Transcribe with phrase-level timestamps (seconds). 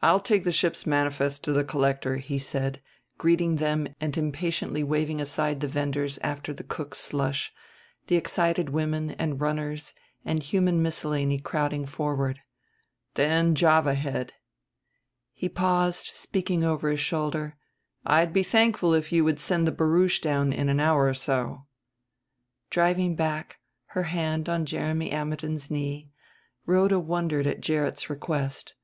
[0.00, 2.80] "I'll take the ship's manifest to the Collector," he said,
[3.18, 7.52] greeting them and impatiently waving aside the vendors after the cook's slush,
[8.06, 9.92] the excited women and runners
[10.24, 12.38] and human miscellany crowding forward.
[13.14, 14.34] "Then Java Head."
[15.32, 17.56] He paused, speaking over his shoulder:
[18.04, 21.66] "I'd be thankful if you would send the barouche down in an hour or so."
[22.70, 23.56] Driving back,
[23.96, 26.12] her hand on Jeremy Ammidon's knee,
[26.66, 28.74] Rhoda wondered at Gerrit's request.